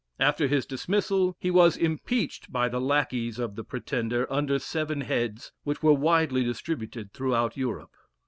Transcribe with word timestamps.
After 0.19 0.47
his 0.47 0.65
dismissal 0.65 1.35
he 1.39 1.51
was 1.51 1.77
impeached 1.77 2.51
by 2.51 2.67
the 2.69 2.81
lackeys 2.81 3.37
of 3.37 3.55
the 3.55 3.63
Pretender 3.63 4.25
under 4.33 4.57
seven 4.57 5.01
heads, 5.01 5.51
which 5.63 5.83
were 5.83 5.93
widely 5.93 6.43
distributed 6.43 7.13
throughout 7.13 7.55
Europe. 7.55 7.93